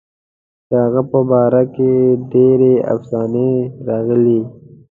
د 0.69 0.71
هغه 0.83 1.01
په 1.11 1.19
باره 1.31 1.63
کې 1.75 1.91
ډېرې 2.31 2.73
افسانې 2.93 3.51
راغلي. 3.87 4.41